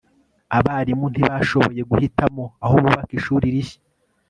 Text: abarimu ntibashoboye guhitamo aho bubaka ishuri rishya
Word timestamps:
abarimu 0.57 1.05
ntibashoboye 1.09 1.81
guhitamo 1.91 2.43
aho 2.63 2.75
bubaka 2.83 3.11
ishuri 3.19 3.45
rishya 3.53 3.79